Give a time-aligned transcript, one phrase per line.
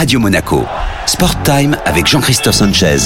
[0.00, 0.64] Radio Monaco.
[1.04, 3.00] Sport Time avec Jean-Christophe Sanchez.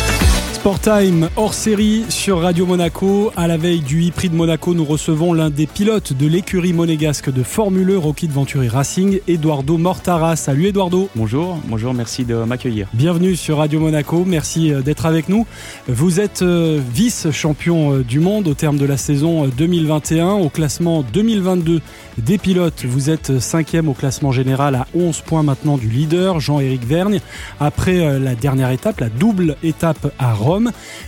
[0.64, 3.30] Sport Time hors série sur Radio Monaco.
[3.36, 7.30] À la veille du e-prix de Monaco, nous recevons l'un des pilotes de l'écurie monégasque
[7.30, 10.36] de Formule e, Rocky de Venturi Racing, Eduardo Mortara.
[10.36, 11.10] Salut Eduardo.
[11.16, 12.88] Bonjour, bonjour, merci de m'accueillir.
[12.94, 15.46] Bienvenue sur Radio Monaco, merci euh, d'être avec nous.
[15.86, 20.28] Vous êtes euh, vice-champion euh, du monde au terme de la saison 2021.
[20.28, 21.82] Au classement 2022
[22.16, 26.86] des pilotes, vous êtes cinquième au classement général à 11 points maintenant du leader, Jean-Éric
[26.86, 27.20] Vergne.
[27.60, 30.53] Après la dernière étape, la double étape à Rome,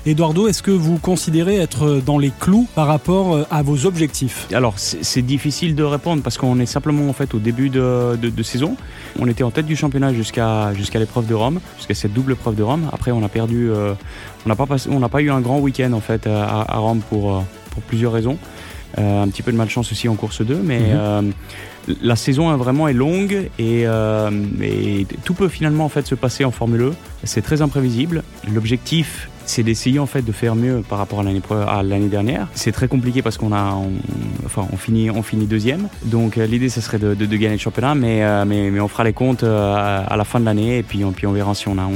[0.05, 4.47] Eduardo, est-ce que vous considérez être dans les clous par rapport euh, à vos objectifs?
[4.53, 8.77] Alors, c'est difficile de répondre parce qu'on est simplement en fait au début de, saison.
[9.19, 12.55] On était en tête du championnat jusqu'à jusqu'à l'épreuve de Rome, jusqu'à cette double épreuve
[12.55, 12.89] de Rome.
[12.93, 13.95] Après, on a perdu, euh,
[14.45, 17.41] on n'a pas on pas eu un grand week-end en fait à, Rome pour euh,
[17.71, 18.39] pour plusieurs raisons.
[18.97, 21.33] un petit peu de malchance aussi en course 2, mais mhm
[22.03, 24.31] la saison vraiment est longue euh,
[24.63, 26.93] et, tout peut finalement en fait se passer en Formule E.
[27.25, 28.23] C'est très imprévisible.
[28.53, 32.49] L'objectif c'est d'essayer en fait de faire mieux par rapport à l'année dernière.
[32.55, 33.79] C'est très compliqué parce qu'on a,
[34.77, 35.89] finit, deuxième.
[36.07, 39.05] Donc euh, l'idée, ce serait de, gagner le championnat, mais, euh, mais, mais, on fera
[39.05, 41.79] les comptes à la fin de l'année et puis, on, puis on verra si on
[41.79, 41.89] a,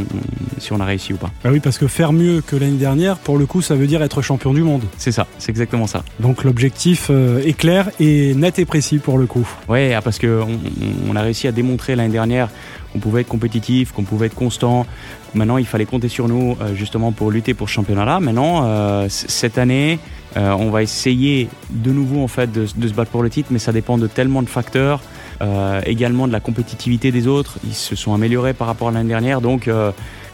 [0.60, 1.30] si on a réussi ou pas.
[1.42, 4.02] Bah oui, parce que faire mieux que l'année dernière, pour le coup, ça veut dire
[4.02, 4.82] être champion du monde.
[4.96, 6.04] C'est ça, c'est exactement ça.
[6.20, 9.48] Donc l'objectif est clair et net et précis pour le coup.
[9.68, 10.48] Ouais, parce qu'on
[11.08, 12.48] on a réussi à démontrer l'année dernière
[12.92, 14.86] qu'on pouvait être compétitif, qu'on pouvait être constant.
[15.34, 18.20] Maintenant, il fallait compter sur nous euh, justement pour lutter pour ce championnat-là.
[18.20, 19.98] Maintenant, euh, cette année,
[20.36, 23.58] euh, on va essayer de nouveau en fait de, se battre pour le titre, mais
[23.58, 25.00] ça dépend de tellement de facteurs.
[25.86, 27.58] également de la compétitivité des autres.
[27.64, 29.70] Ils se sont améliorés par rapport à l'année dernière, donc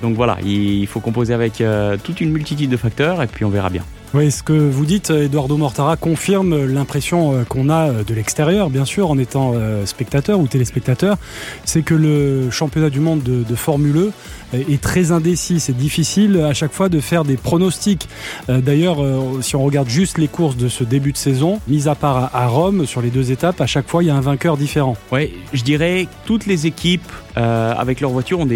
[0.02, 1.62] donc voilà, il faut composer avec
[2.04, 3.82] toute une multitude de facteurs et puis on verra bien.
[4.16, 8.70] Oui, ce que vous dites, Eduardo Mortara, confirme l'impression euh, qu'on a euh, de l'extérieur,
[8.70, 11.18] bien sûr, en étant euh, spectateur ou téléspectateur,
[11.66, 14.12] c'est que le championnat du monde de, Formule E
[14.54, 15.60] est très indécis.
[15.60, 18.08] C'est difficile à chaque fois de faire des pronostics.
[18.48, 18.98] D'ailleurs,
[19.40, 22.46] si on regarde juste les courses de ce début de saison, mis à part à
[22.46, 24.96] Rome, sur les deux étapes, à chaque fois, il y a un vainqueur différent.
[25.10, 28.48] Oui, je dirais toutes les équipes, avec leur voiture, ont,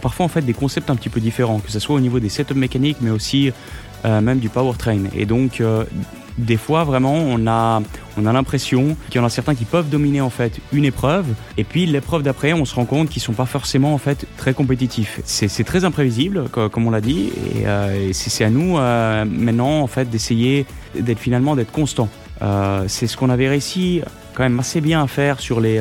[0.00, 2.28] parfois en fait des concepts un petit peu différents, que ce soit au niveau des
[2.28, 3.52] setups mécaniques, mais aussi
[4.04, 5.04] même du powertrain.
[5.14, 5.84] Et donc, euh,
[6.38, 7.82] des fois, vraiment, on a,
[8.16, 11.26] on a l'impression qu'il y en a certains qui peuvent dominer en fait une épreuve,
[11.58, 14.54] et puis l'épreuve d'après, on se rend compte qu'ils sont pas forcément en fait très
[14.54, 15.20] compétitifs.
[15.24, 20.08] C'est très imprévisible, comme on l'a dit, et, euh, c'est à nous maintenant en fait
[20.08, 20.66] d'essayer
[20.98, 22.08] d'être finalement d'être constant.
[22.86, 24.00] c'est ce qu'on avait réussi
[24.34, 25.80] quand même assez bien à faire sur les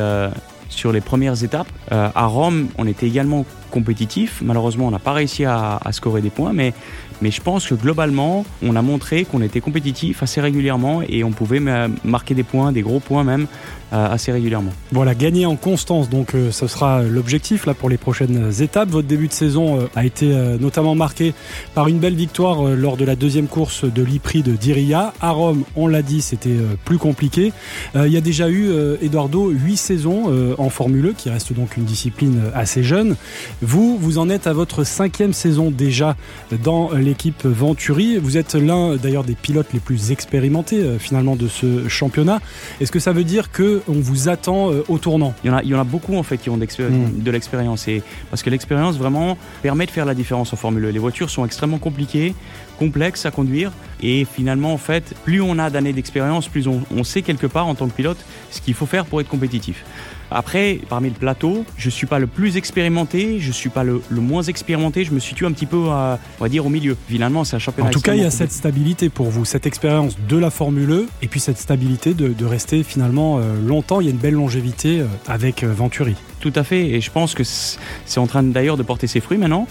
[0.68, 1.70] sur les premières étapes.
[1.90, 4.42] à Rome, on était également compétitif.
[4.44, 6.74] Malheureusement, on n'a pas réussi à, scorer des points, mais
[7.22, 11.32] mais je pense que globalement, on a montré qu'on était compétitif assez régulièrement et on
[11.32, 11.60] pouvait
[12.04, 13.48] marquer des points, des gros points même,
[13.92, 14.72] euh, assez régulièrement.
[14.92, 18.90] Voilà, gagner en constance, donc euh, ce sera l'objectif là pour les prochaines étapes.
[18.90, 20.28] Votre début de saison euh, a été
[20.60, 21.34] notamment marqué
[21.74, 25.12] par une belle victoire lors de la deuxième course de l'IPRI de Diria.
[25.22, 26.56] À Rome, on l'a dit, c'était
[26.86, 27.52] plus compliqué.
[27.96, 28.70] il y a déjà eu,
[29.02, 33.16] Eduardo, huit saisons en Formule E, qui reste donc une discipline assez jeune.
[33.62, 36.16] Vous, vous en êtes à votre cinquième saison déjà
[36.64, 38.18] dans les l'équipe Venturi.
[38.18, 42.40] Vous êtes l'un d'ailleurs des pilotes les plus expérimentés euh, finalement de ce championnat.
[42.80, 45.34] Est-ce que ça veut dire que on vous attend euh, au tournant?
[45.44, 47.24] Il y, en a, il y en a beaucoup en fait qui ont hmm.
[47.24, 50.92] de l'expérience et parce que l'expérience vraiment permet de faire la différence en Formule 1.
[50.92, 52.36] Les voitures sont extrêmement compliquées,
[52.78, 53.72] complexes à conduire
[54.04, 57.66] et finalement en fait plus on a d'années d'expérience, plus on, on sait quelque part
[57.66, 59.84] en tant que pilote ce qu'il faut faire pour être compétitif.
[60.32, 64.44] Après, parmi le plateau, je suis pas le plus expérimenté, je suis pas le, moins
[64.44, 66.96] expérimenté, je me situe un petit peu, on va dire, au milieu.
[67.08, 67.90] Finalement, c'est un championnat.
[67.90, 70.92] En tout cas, il y a cette stabilité pour vous, cette expérience de la Formule
[70.92, 74.02] E, et puis cette stabilité de, rester finalement euh, longtemps.
[74.02, 76.16] Il y a une belle longévité euh, avec euh, Venturi.
[76.40, 79.38] Tout à fait, et je pense que c'est en train d'ailleurs de porter ses fruits
[79.38, 79.68] maintenant.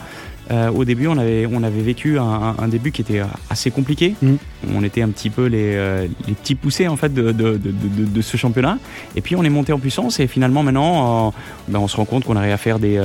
[0.51, 4.15] Euh, au début, on avait, on avait vécu un, début qui était assez compliqué.
[4.23, 4.35] Mm.
[4.75, 8.23] On était un petit peu les, euh, les petits poussés en fait de, de, de,
[8.23, 8.79] ce championnat.
[9.17, 11.31] Et puis on est monté en puissance et finalement maintenant, euh,
[11.69, 12.99] ben, on se rend compte qu'on arrive à faire des,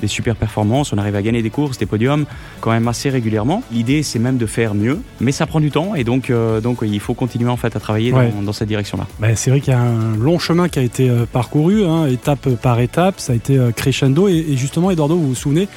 [0.00, 2.24] des super performances, on arrive à gagner des courses, des podiums
[2.60, 3.62] quand même assez régulièrement.
[3.72, 6.78] L'idée c'est même de faire mieux, mais ça prend du temps et donc, euh, donc
[6.82, 9.06] il faut continuer en fait à travailler dans, cette direction-là.
[9.18, 12.06] Bah, c'est vrai qu'il y a un long chemin qui a été euh, parcouru, hein,
[12.06, 15.68] étape par étape, ça a été euh, crescendo et, justement Eduardo, vous vous souvenez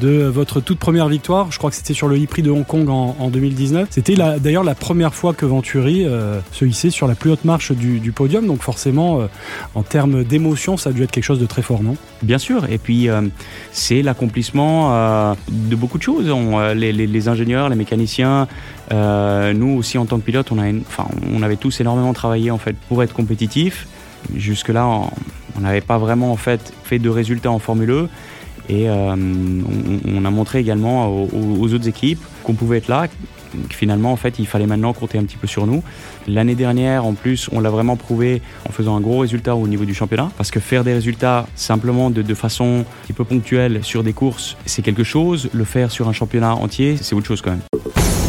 [0.00, 2.88] de votre toute première victoire, je crois que c'était sur le e-prix de Hong Kong
[2.88, 3.88] en, 2019.
[3.90, 6.06] C'était d'ailleurs la première fois que Venturi
[6.52, 9.28] se hissait sur la plus haute marche du, du podium, donc forcément
[9.74, 11.96] en termes d'émotion ça a dû être quelque chose de très fort, non?
[12.22, 13.08] Bien sûr, et puis
[13.72, 16.26] c'est l'accomplissement euh, de beaucoup de choses.
[16.28, 18.48] Euh, les, ingénieurs, les mécaniciens,
[18.92, 23.02] euh, nous aussi en tant que pilote, on, avait tous énormément travaillé en fait pour
[23.02, 23.86] être compétitifs.
[24.34, 28.08] Jusque-là, on n'avait pas vraiment en fait fait de résultats en Formule 1.
[28.68, 33.08] Et on, a montré également aux, autres équipes qu'on pouvait être là,
[33.70, 35.82] finalement, en fait, il fallait maintenant compter un petit peu sur nous.
[36.26, 39.84] L'année dernière, en plus, on l'a vraiment prouvé en faisant un gros résultat au niveau
[39.84, 40.30] du championnat.
[40.36, 44.12] Parce que faire des résultats simplement de, de façon un petit peu ponctuelle sur des
[44.12, 45.48] courses, c'est quelque chose.
[45.52, 47.62] Le faire sur un championnat entier, c'est autre chose quand même.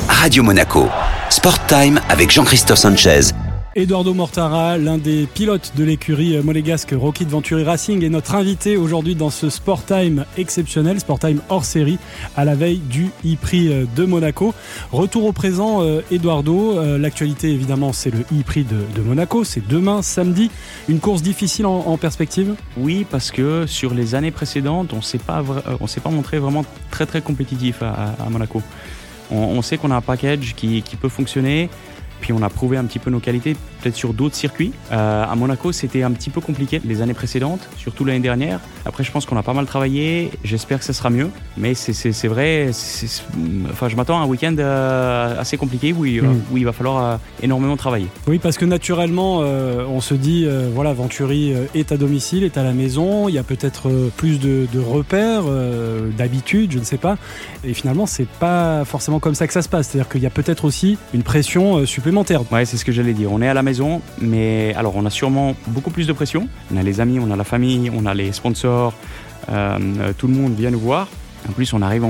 [0.07, 0.87] Radio Monaco,
[1.29, 3.33] Sport Time avec Jean-Christophe Sanchez.
[3.73, 9.15] Eduardo Mortara, l'un des pilotes de l'écurie monégasque Rocket Venturi Racing, est notre invité aujourd'hui
[9.15, 11.97] dans ce Sport Time exceptionnel, Sport Time hors série,
[12.35, 14.53] à la veille du e-prix de Monaco.
[14.91, 16.77] Retour au présent, euh, Eduardo.
[16.77, 19.45] Euh, l'actualité, évidemment, c'est le e-prix de, Monaco.
[19.45, 20.51] C'est demain, samedi.
[20.89, 22.55] Une course difficile en, perspective?
[22.75, 25.43] Oui, parce que sur les années précédentes, on ne s'est pas
[26.11, 28.61] montré vraiment très très compétitif à, Monaco.
[29.33, 31.69] On, sait qu'on a un package qui peut fonctionner.
[32.21, 34.71] Puis on a prouvé un petit peu nos qualités, peut-être sur d'autres circuits.
[34.91, 38.59] Euh, à Monaco, c'était un petit peu compliqué les années précédentes, surtout l'année dernière.
[38.85, 40.31] Après, je pense qu'on a pas mal travaillé.
[40.43, 41.29] J'espère que ça sera mieux.
[41.57, 42.69] Mais c'est vrai,
[43.71, 46.41] enfin, je m'attends à un week-end euh, assez compliqué où il, mm.
[46.51, 48.07] où il va falloir euh, énormément travailler.
[48.27, 52.73] Oui, parce que naturellement, on se dit, voilà, Venturi est à domicile, est à la
[52.73, 53.27] maison.
[53.27, 55.43] Il y a peut-être plus de, de repères,
[56.17, 57.17] d'habitude, je ne sais pas.
[57.63, 59.89] Et finalement, c'est pas forcément comme ça que ça se passe.
[59.89, 62.10] C'est-à-dire qu'il y a peut-être aussi une pression supplémentaire
[62.51, 63.31] Ouais, c'est ce que j'allais dire.
[63.31, 66.47] On est à la maison, mais alors on a sûrement beaucoup plus de pression.
[66.73, 68.93] On a les amis, on a la famille, on a les sponsors.
[69.49, 69.77] Euh,
[70.17, 71.07] tout le monde vient nous voir.
[71.49, 72.07] En plus, on arrive, euh,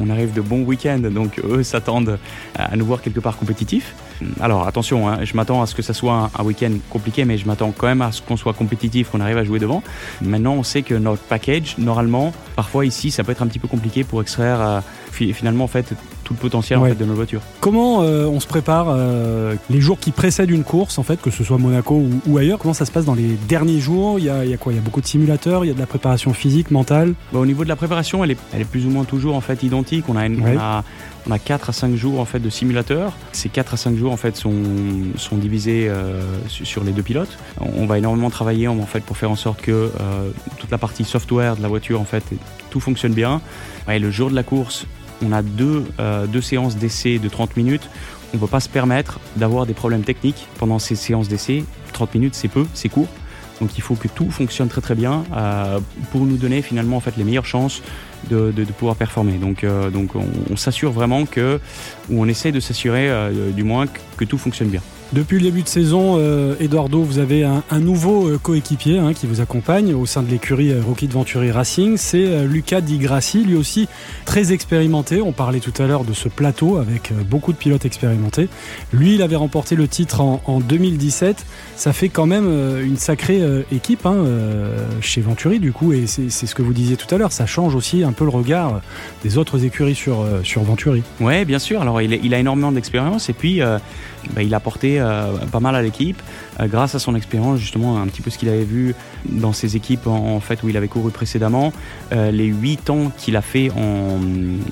[0.00, 2.18] on, arrive de bons week-ends, donc eux s'attendent
[2.56, 3.94] à nous voir quelque part compétitif.
[4.40, 7.46] Alors attention, hein, je m'attends à ce que ça soit un, week-end compliqué, mais je
[7.46, 9.82] m'attends quand même à ce qu'on soit compétitif, qu'on arrive à jouer devant.
[10.20, 13.68] Maintenant, on sait que notre package, normalement, parfois ici, ça peut être un petit peu
[13.68, 14.80] compliqué pour extraire euh,
[15.12, 15.94] finalement en fait
[16.26, 17.40] tout le potentiel de nos voitures.
[17.60, 21.30] Comment euh, on se prépare euh, les jours qui précèdent une course, en fait, que
[21.30, 24.18] ce soit Monaco ou, ailleurs Comment ça se passe dans les derniers jours?
[24.18, 24.72] Il y, a, quoi?
[24.72, 27.14] Il y a beaucoup de simulateurs, il y a de la préparation physique, mentale?
[27.32, 29.40] Bah, Au niveau de la préparation, elle est, elle est, plus ou moins toujours en
[29.40, 30.06] fait identique.
[30.08, 30.82] On a, une, on a,
[31.28, 33.12] on a 4 à 5 jours en fait de simulateurs.
[33.30, 34.52] Ces 4 à 5 jours en fait sont,
[35.16, 37.38] sont divisés euh, sur les deux pilotes.
[37.60, 39.92] On va énormément travailler en fait pour faire en sorte que
[40.58, 42.24] toute la partie software de la voiture en fait
[42.70, 43.40] tout fonctionne bien.
[43.88, 44.86] Et le jour de la course,
[45.24, 47.88] on a deux, euh, deux séances d'essai de 30 minutes.
[48.32, 51.64] On ne peut pas se permettre d'avoir des problèmes techniques pendant ces séances d'essai.
[51.92, 53.08] 30 minutes, c'est peu, c'est court.
[53.60, 55.80] Donc il faut que tout fonctionne très très bien euh,
[56.10, 57.82] pour nous donner finalement en fait les meilleures chances
[58.28, 59.38] de, pouvoir performer.
[59.38, 61.58] Donc, euh, donc on, s'assure vraiment que,
[62.10, 63.10] ou on essaie de s'assurer
[63.52, 63.86] du moins
[64.16, 64.82] que tout fonctionne bien.
[65.12, 69.28] Depuis le début de saison, euh, Eduardo, vous avez un, nouveau euh, coéquipier hein, qui
[69.28, 71.96] vous accompagne au sein de l'écurie euh, Rocket Venturi Racing.
[71.96, 73.86] C'est Lucas Di Grassi, lui aussi
[74.24, 75.22] très expérimenté.
[75.22, 78.48] On parlait tout à l'heure de ce plateau avec beaucoup de pilotes expérimentés.
[78.92, 81.46] Lui, il avait remporté le titre en, 2017.
[81.76, 82.46] Ça fait quand même
[82.82, 84.16] une sacrée équipe hein,
[85.00, 87.32] chez Venturi, du coup, et c'est ce que vous disiez tout à l'heure.
[87.32, 88.80] Ça change aussi un peu le regard
[89.22, 91.02] des autres écuries sur, sur Venturi.
[91.20, 91.82] Oui, bien sûr.
[91.82, 93.60] Alors, il, a énormément d'expérience et puis
[94.34, 94.60] bah, il a
[95.00, 96.20] euh, pas mal à l'équipe
[96.60, 98.94] euh, grâce à son expérience, justement, un petit peu ce qu'il avait vu
[99.28, 101.72] dans ses équipes en, fait où il avait couru précédemment.
[102.12, 104.18] Euh, les 8 ans qu'il a fait en,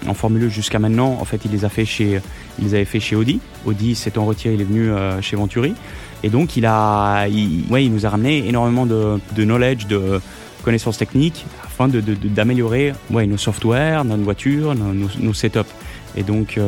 [0.09, 2.21] en Formule 1 jusqu'à maintenant, en fait, il les a fait chez,
[2.59, 3.41] il les avait fait chez Audi.
[3.65, 4.91] Audi s'étant retiré, il est venu
[5.21, 5.75] chez Venturi.
[6.23, 7.27] Et donc, il, a,
[7.71, 10.21] ouais, il nous a ramené énormément de, de knowledge, de
[10.63, 15.61] connaissances techniques afin d'améliorer de, ouais, nos softwares, notre voiture, nos, nos, nos setups.
[16.17, 16.59] Et donc,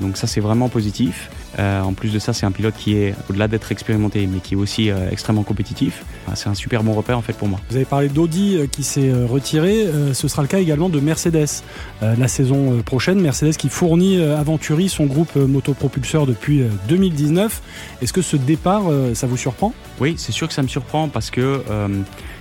[0.00, 1.30] donc ça, c'est vraiment positif.
[1.58, 4.54] Euh, en plus de ça, c'est un pilote qui est, au-delà d'être expérimenté, mais qui
[4.54, 6.04] est aussi euh, extrêmement compétitif.
[6.34, 7.60] c'est un super bon repère en fait pour moi.
[7.70, 9.86] Vous avez parlé d'Audi euh, qui s'est retiré.
[10.12, 11.62] ce sera le cas également de Mercedes
[12.02, 13.20] la saison prochaine.
[13.20, 17.62] Mercedes qui fournit à Venturi son groupe motopropulseur depuis 2019.
[18.02, 18.84] Est-ce que ce départ,
[19.14, 19.72] ça vous surprend?
[20.00, 21.62] Oui, c'est sûr que ça me surprend parce que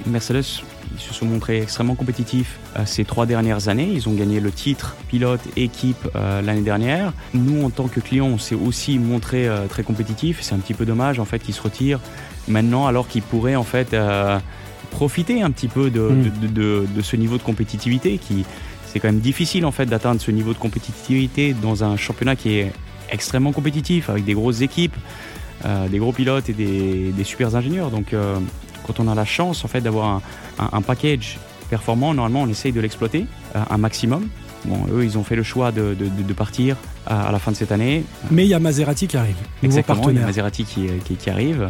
[0.05, 0.63] Mercedes
[0.94, 3.90] ils se sont montrés extrêmement compétitifs euh, ces trois dernières années.
[3.92, 7.14] Ils ont gagné le titre pilote équipe euh, l'année dernière.
[7.34, 10.40] Nous, en tant que clients, on s'est aussi montré euh, très compétitifs.
[10.42, 12.00] C'est un petit peu dommage en fait qu'ils se retirent
[12.48, 13.96] maintenant alors qu'ils pourraient en fait
[14.92, 16.50] profiter un petit peu mm.
[16.54, 18.46] de, de, ce niveau de compétitivité qui
[18.86, 22.58] c'est quand même difficile en fait d'atteindre ce niveau de compétitivité dans un championnat qui
[22.58, 22.74] est
[23.10, 24.96] extrêmement compétitif avec des grosses équipes,
[25.90, 27.92] des gros pilotes et des, des super ingénieurs.
[27.92, 28.14] Donc
[28.86, 30.22] quand on a la chance en fait d'avoir
[30.60, 31.38] un, package
[31.70, 33.25] performant, normalement on essaye de l'exploiter
[33.56, 34.28] euh, un maximum.
[34.66, 35.96] Bon, eux, ils ont fait le choix de,
[36.36, 38.06] partir à, la fin de cette année.
[38.32, 39.36] Mais il y a Maserati qui arrive.
[39.62, 40.88] Exactement, il y a Maserati qui,
[41.18, 41.70] qui, arrive.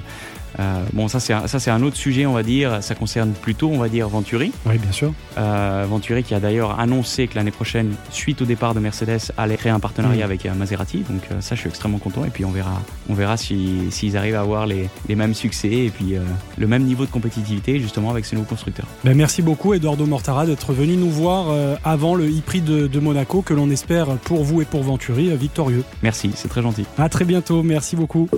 [0.60, 2.78] Euh, bon, ça c'est un, ça c'est un autre sujet, on va dire.
[2.82, 4.52] Ça concerne plutôt, on va dire, Venturi.
[4.66, 5.14] Oui, bien sûr.
[5.38, 9.58] Euh, Venturi qui a d'ailleurs annoncé que l'année prochaine, suite au départ de Mercedes, allait
[9.58, 11.00] créer un partenariat avec euh, Maserati.
[11.10, 12.24] Donc euh, ça, je suis extrêmement content.
[12.26, 15.72] Et puis on verra, on verra si- s'ils arrivent à avoir les, les mêmes succès
[15.72, 16.22] et puis euh,
[16.58, 18.86] le même niveau de compétitivité justement avec ces nouveaux constructeurs.
[19.04, 23.00] Ben, merci beaucoup Eduardo Mortara d'être venu nous voir euh, avant le e-prix de, de
[23.00, 25.84] Monaco que l'on espère pour vous et pour Venturi victorieux.
[26.04, 26.86] Merci, c'est très gentil.
[26.98, 28.30] À très bientôt, merci beaucoup.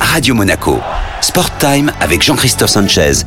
[0.00, 0.78] Radio Monaco.
[1.20, 3.24] Sport Time avec Jean-Christophe Sanchez